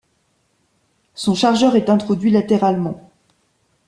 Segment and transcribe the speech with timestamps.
[1.13, 3.11] Son chargeur est introduit latéralement.